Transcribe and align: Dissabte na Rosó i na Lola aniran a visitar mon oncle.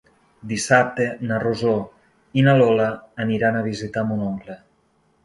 Dissabte 0.51 1.05
na 1.31 1.37
Rosó 1.43 1.73
i 2.39 2.45
na 2.47 2.55
Lola 2.61 2.87
aniran 3.27 3.61
a 3.61 3.63
visitar 3.69 4.05
mon 4.13 4.25
oncle. 4.31 4.57